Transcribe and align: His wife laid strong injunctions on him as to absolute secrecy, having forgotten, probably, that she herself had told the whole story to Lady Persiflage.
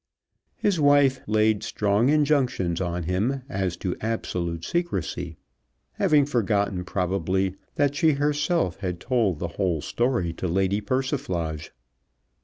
His 0.55 0.79
wife 0.79 1.21
laid 1.27 1.61
strong 1.61 2.09
injunctions 2.09 2.81
on 2.81 3.03
him 3.03 3.43
as 3.47 3.77
to 3.77 3.95
absolute 4.01 4.65
secrecy, 4.65 5.37
having 5.91 6.25
forgotten, 6.25 6.85
probably, 6.85 7.53
that 7.75 7.93
she 7.93 8.13
herself 8.13 8.77
had 8.77 8.99
told 8.99 9.37
the 9.37 9.47
whole 9.59 9.79
story 9.79 10.33
to 10.33 10.47
Lady 10.47 10.81
Persiflage. 10.81 11.69